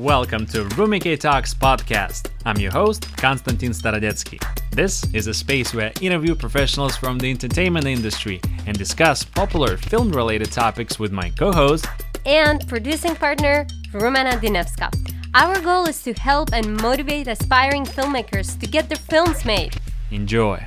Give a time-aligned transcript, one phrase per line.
[0.00, 2.30] Welcome to Rumikay Talks podcast.
[2.44, 4.38] I'm your host, Konstantin Starodetskii.
[4.70, 9.78] This is a space where I interview professionals from the entertainment industry and discuss popular
[9.78, 11.86] film related topics with my co host
[12.26, 14.92] and producing partner, Rumena Dinevska.
[15.32, 19.76] Our goal is to help and motivate aspiring filmmakers to get their films made.
[20.10, 20.66] Enjoy.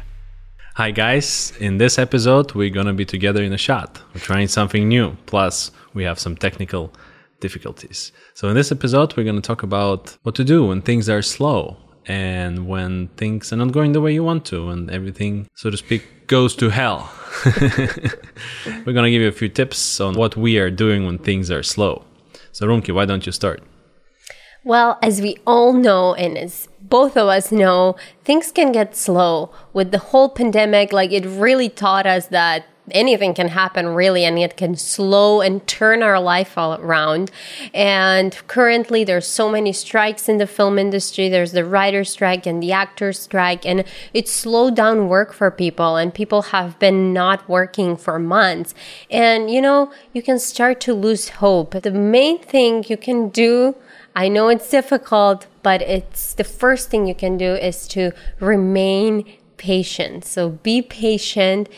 [0.73, 1.53] Hi, guys.
[1.59, 4.01] In this episode, we're going to be together in a shot.
[4.15, 5.17] We're trying something new.
[5.27, 6.93] Plus, we have some technical
[7.39, 8.11] difficulties.
[8.33, 11.21] So, in this episode, we're going to talk about what to do when things are
[11.21, 15.69] slow and when things are not going the way you want to, and everything, so
[15.69, 17.11] to speak, goes to hell.
[17.45, 21.51] we're going to give you a few tips on what we are doing when things
[21.51, 22.03] are slow.
[22.51, 23.61] So, Rumki, why don't you start?
[24.63, 29.51] Well, as we all know, and as both of us know, things can get slow
[29.71, 30.91] with the whole pandemic.
[30.91, 35.65] Like, it really taught us that anything can happen really and it can slow and
[35.67, 37.31] turn our life all around.
[37.73, 41.29] And currently there's so many strikes in the film industry.
[41.29, 45.95] There's the writer strike and the actor strike and it slowed down work for people
[45.95, 48.73] and people have been not working for months.
[49.09, 51.71] And you know you can start to lose hope.
[51.71, 53.75] The main thing you can do
[54.15, 59.25] I know it's difficult, but it's the first thing you can do is to remain
[59.57, 60.25] patient.
[60.25, 61.69] So be patient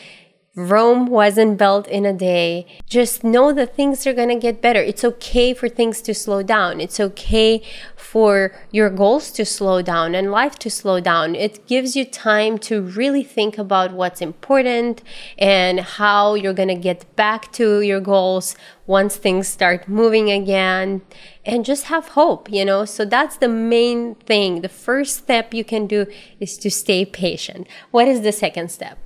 [0.54, 2.66] Rome wasn't built in a day.
[2.86, 4.82] Just know that things are going to get better.
[4.82, 6.78] It's okay for things to slow down.
[6.78, 7.62] It's okay
[7.96, 11.34] for your goals to slow down and life to slow down.
[11.34, 15.02] It gives you time to really think about what's important
[15.38, 18.54] and how you're going to get back to your goals
[18.86, 21.00] once things start moving again
[21.46, 22.84] and just have hope, you know?
[22.84, 24.60] So that's the main thing.
[24.60, 26.04] The first step you can do
[26.40, 27.66] is to stay patient.
[27.90, 28.98] What is the second step?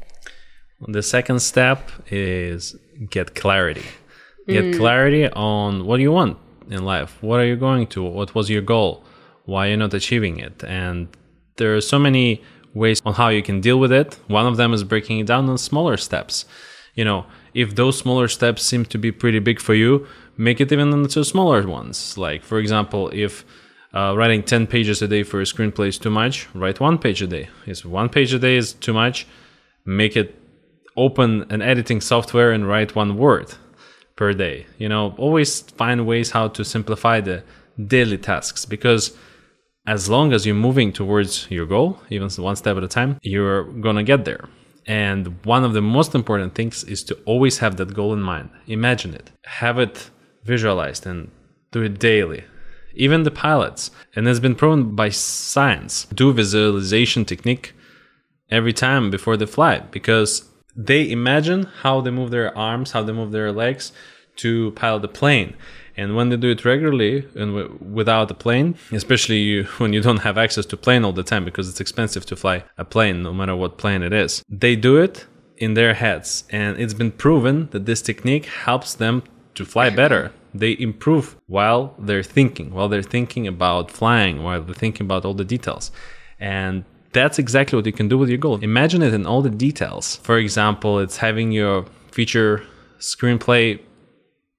[0.80, 2.76] The second step is
[3.10, 3.84] get clarity.
[4.46, 4.76] Get mm.
[4.76, 6.38] clarity on what you want
[6.70, 7.16] in life.
[7.22, 8.02] What are you going to?
[8.02, 9.04] What was your goal?
[9.44, 10.62] Why you're not achieving it?
[10.64, 11.08] And
[11.56, 12.42] there are so many
[12.74, 14.18] ways on how you can deal with it.
[14.28, 16.44] One of them is breaking it down in smaller steps.
[16.94, 20.06] You know, if those smaller steps seem to be pretty big for you,
[20.36, 22.18] make it even into smaller ones.
[22.18, 23.44] Like, for example, if
[23.94, 27.22] uh, writing 10 pages a day for a screenplay is too much, write one page
[27.22, 27.48] a day.
[27.66, 29.26] If one page a day is too much,
[29.86, 30.38] make it
[30.96, 33.54] open an editing software and write one word
[34.16, 34.66] per day.
[34.78, 37.42] You know, always find ways how to simplify the
[37.86, 39.16] daily tasks because
[39.86, 43.64] as long as you're moving towards your goal, even one step at a time, you're
[43.64, 44.48] gonna get there.
[44.86, 48.50] And one of the most important things is to always have that goal in mind.
[48.66, 50.10] Imagine it, have it
[50.44, 51.30] visualized, and
[51.72, 52.44] do it daily.
[52.94, 57.74] Even the pilots, and it's been proven by science, do visualization technique
[58.50, 63.12] every time before the flight because they imagine how they move their arms, how they
[63.12, 63.92] move their legs
[64.36, 65.56] to pilot the plane.
[65.96, 70.02] And when they do it regularly and w- without a plane, especially you, when you
[70.02, 73.22] don't have access to plane all the time because it's expensive to fly a plane,
[73.22, 75.26] no matter what plane it is, they do it
[75.56, 76.44] in their heads.
[76.50, 79.22] And it's been proven that this technique helps them
[79.54, 80.32] to fly better.
[80.52, 85.34] They improve while they're thinking, while they're thinking about flying, while they're thinking about all
[85.34, 85.90] the details.
[86.38, 88.58] And that's exactly what you can do with your goal.
[88.62, 90.16] Imagine it in all the details.
[90.16, 92.62] For example, it's having your feature
[92.98, 93.80] screenplay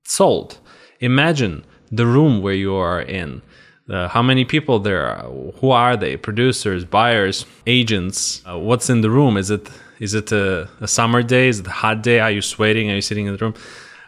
[0.04, 0.60] sold.
[1.00, 3.42] Imagine the room where you are in.
[3.90, 5.24] Uh, how many people there are?
[5.60, 6.18] Who are they?
[6.18, 8.42] Producers, buyers, agents.
[8.46, 9.38] Uh, what's in the room?
[9.38, 9.70] Is it
[10.00, 11.48] is it a, a, summer day?
[11.48, 12.20] Is it a hot day?
[12.20, 12.92] Are you sweating?
[12.92, 13.56] Are you sitting in the room?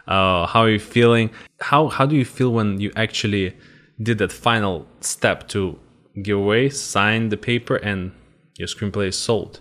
[0.06, 1.30] Uh, how are you feeling?
[1.60, 3.56] How how do you feel when you actually
[4.02, 5.78] did that final step to
[6.22, 8.12] give away, sign the paper, and
[8.60, 9.52] your screenplay is sold.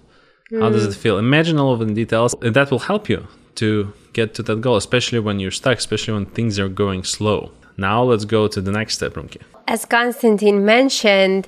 [0.51, 0.61] Mm.
[0.61, 1.17] How does it feel?
[1.17, 3.19] Imagine all of the details, and that will help you
[3.55, 7.51] to get to that goal, especially when you're stuck, especially when things are going slow.
[7.77, 9.41] Now let's go to the next step, Rumki.
[9.67, 11.47] As Konstantin mentioned,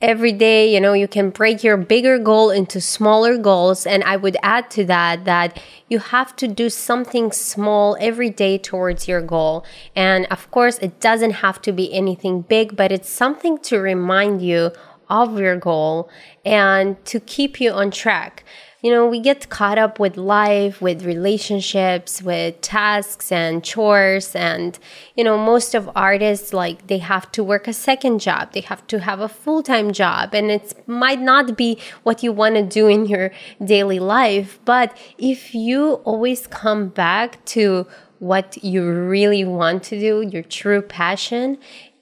[0.00, 3.86] every day, you know, you can break your bigger goal into smaller goals.
[3.86, 8.58] And I would add to that that you have to do something small every day
[8.58, 9.64] towards your goal.
[9.96, 14.42] And of course, it doesn't have to be anything big, but it's something to remind
[14.42, 14.72] you
[15.08, 16.08] of your goal
[16.44, 18.44] and to keep you on track.
[18.82, 24.36] You know, we get caught up with life, with relationships, with tasks and chores.
[24.36, 24.78] And,
[25.16, 28.86] you know, most of artists, like, they have to work a second job, they have
[28.88, 30.34] to have a full time job.
[30.34, 33.30] And it might not be what you want to do in your
[33.64, 34.60] daily life.
[34.66, 37.86] But if you always come back to
[38.18, 41.56] what you really want to do, your true passion,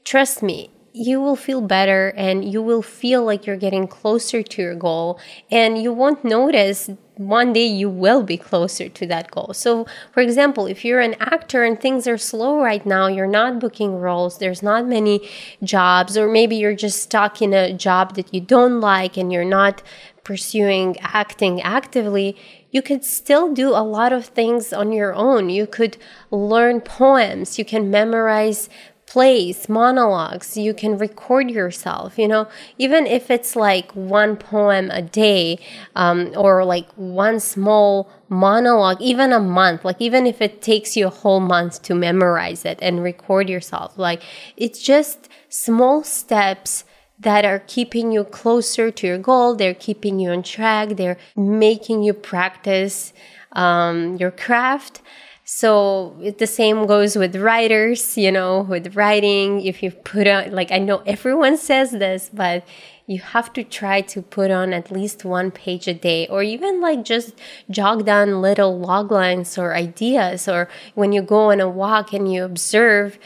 [0.04, 4.62] trust me, you will feel better and you will feel like you're getting closer to
[4.62, 5.18] your goal
[5.50, 9.52] and you won't notice one day you will be closer to that goal.
[9.54, 13.60] So, for example, if you're an actor and things are slow right now, you're not
[13.60, 15.28] booking roles, there's not many
[15.62, 19.44] jobs, or maybe you're just stuck in a job that you don't like and you're
[19.44, 19.82] not
[20.24, 22.36] pursuing acting actively,
[22.70, 25.50] you could still do a lot of things on your own.
[25.50, 25.96] You could
[26.30, 28.68] learn poems, you can memorize
[29.12, 32.48] plays, monologues, you can record yourself, you know,
[32.78, 35.58] even if it's like one poem a day
[35.94, 41.06] um, or like one small monologue, even a month, like even if it takes you
[41.06, 44.22] a whole month to memorize it and record yourself, like
[44.56, 46.84] it's just small steps
[47.18, 49.54] that are keeping you closer to your goal.
[49.54, 50.96] They're keeping you on track.
[50.96, 53.12] They're making you practice
[53.52, 55.02] um, your craft.
[55.44, 59.60] So it, the same goes with writers, you know, with writing.
[59.60, 62.64] If you put on, like, I know everyone says this, but
[63.06, 66.80] you have to try to put on at least one page a day, or even
[66.80, 67.34] like just
[67.68, 72.32] jog down little log lines or ideas, or when you go on a walk and
[72.32, 73.18] you observe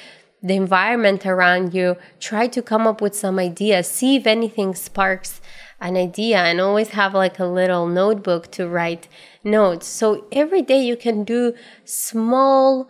[0.43, 5.41] the environment around you, try to come up with some ideas, see if anything sparks
[5.81, 9.09] an idea, and always have like a little notebook to write
[9.45, 9.87] notes.
[9.87, 12.89] So every day you can do small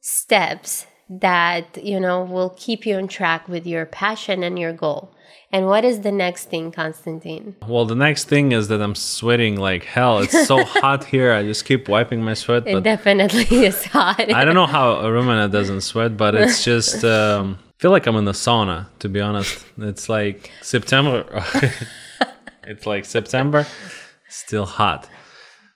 [0.00, 5.14] steps that, you know, will keep you on track with your passion and your goal.
[5.54, 7.56] And what is the next thing, Konstantin?
[7.68, 10.20] Well, the next thing is that I'm sweating like hell.
[10.20, 11.34] It's so hot here.
[11.34, 12.66] I just keep wiping my sweat.
[12.66, 14.32] It definitely is hot.
[14.32, 18.14] I don't know how a Rumena doesn't sweat, but it's just um, feel like I'm
[18.14, 18.86] in the sauna.
[19.00, 21.24] To be honest, it's like September.
[22.62, 23.66] it's like September,
[24.28, 25.08] still hot.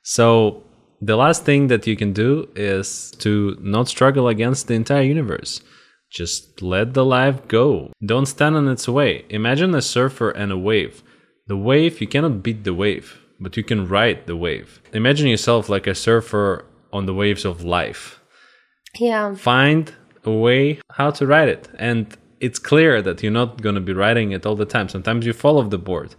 [0.03, 0.63] So
[1.01, 5.61] the last thing that you can do is to not struggle against the entire universe.
[6.09, 7.93] Just let the life go.
[8.13, 9.25] Don't stand in its way.
[9.29, 11.03] Imagine a surfer and a wave.
[11.49, 14.81] The wave, you cannot beat the wave, but you can ride the wave.
[14.93, 18.21] Imagine yourself like a surfer on the waves of life.
[18.97, 19.35] Yeah.
[19.35, 19.93] Find
[20.27, 21.69] a way how to ride it.
[21.79, 24.89] And it's clear that you're not going to be riding it all the time.
[24.89, 26.15] Sometimes you fall off the board.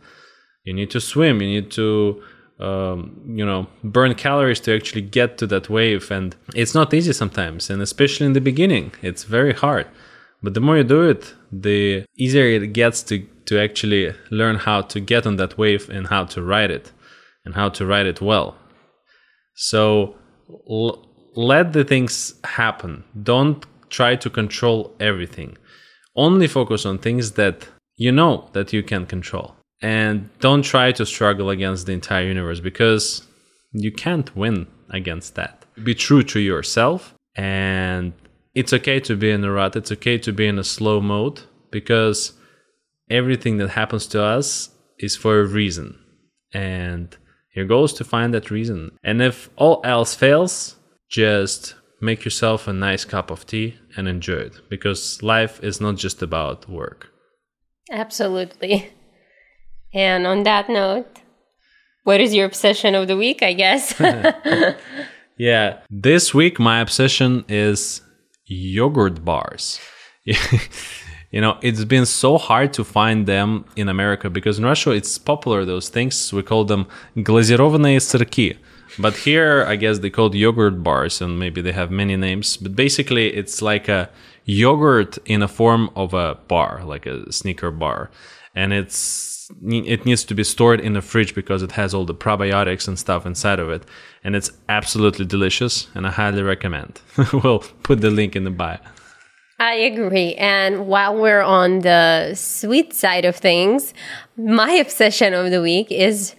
[0.64, 1.42] You need to swim.
[1.42, 2.22] You need to
[2.60, 7.14] um, you know burn calories to actually get to that wave and it's not easy
[7.14, 9.86] sometimes and especially in the beginning it's very hard
[10.42, 14.82] but the more you do it the easier it gets to to actually learn how
[14.82, 16.92] to get on that wave and how to ride it
[17.46, 18.58] and how to ride it well
[19.54, 20.16] so
[20.70, 25.58] l- let the things happen don't try to control everything
[26.16, 31.06] only focus on things that you know that you can control and don't try to
[31.06, 33.28] struggle against the entire universe because
[33.72, 35.66] you can't win against that.
[35.84, 38.14] Be true to yourself, and
[38.56, 41.42] it's okay to be in a rut, it's okay to be in a slow mode
[41.72, 42.34] because
[43.10, 44.70] everything that happens to us
[45.00, 46.00] is for a reason.
[46.54, 47.16] And
[47.56, 48.98] your goal is to find that reason.
[49.04, 50.76] And if all else fails,
[51.10, 55.97] just make yourself a nice cup of tea and enjoy it because life is not
[55.97, 57.11] just about work.
[57.91, 58.91] Absolutely.
[59.95, 61.21] And on that note,
[62.05, 63.95] what is your obsession of the week, I guess?
[65.37, 68.01] yeah, this week my obsession is
[68.47, 69.79] yogurt bars.
[70.25, 75.19] you know, it's been so hard to find them in America because in Russia it's
[75.19, 76.33] popular, those things.
[76.33, 78.57] We call them glazirованные сырки.
[79.00, 82.58] But here, I guess they called yogurt bars, and maybe they have many names.
[82.58, 84.10] But basically, it's like a
[84.46, 88.10] yogurt in a form of a bar, like a sneaker bar,
[88.56, 92.14] and it's it needs to be stored in the fridge because it has all the
[92.14, 93.84] probiotics and stuff inside of it
[94.22, 97.00] and it's absolutely delicious and i highly recommend
[97.32, 98.78] we'll put the link in the bio
[99.60, 100.36] I agree.
[100.36, 103.92] And while we're on the sweet side of things,
[104.38, 106.36] my obsession of the week is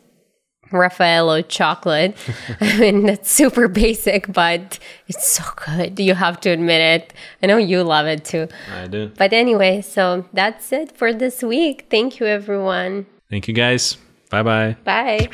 [0.70, 2.16] Raffaello chocolate.
[2.60, 5.98] I mean, that's super basic, but it's so good.
[5.98, 7.14] You have to admit it.
[7.42, 8.48] I know you love it too.
[8.72, 9.10] I do.
[9.16, 11.87] But anyway, so that's it for this week.
[11.90, 13.06] Thank you, everyone.
[13.30, 13.96] Thank you, guys.
[14.30, 14.76] Bye bye.
[14.84, 15.28] Bye.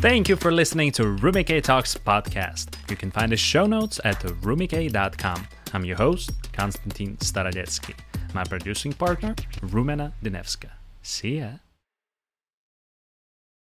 [0.00, 2.74] Thank you for listening to Rumikay Talks podcast.
[2.90, 5.46] You can find the show notes at rumikay.com.
[5.72, 7.94] I'm your host, Konstantin Starodetskii.
[8.34, 10.70] My producing partner, Rumena Dinevska.
[11.02, 11.58] See ya.